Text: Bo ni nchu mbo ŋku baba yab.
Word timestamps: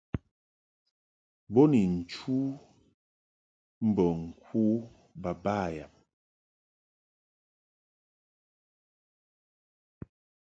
Bo 1.53 1.61
ni 1.71 1.81
nchu 1.95 2.35
mbo 3.87 4.05
ŋku 4.23 4.63
baba 5.21 5.55
yab. 5.77 5.93